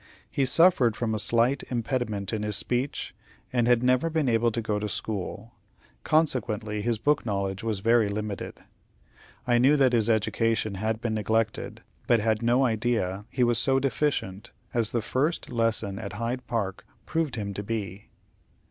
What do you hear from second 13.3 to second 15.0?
was so deficient as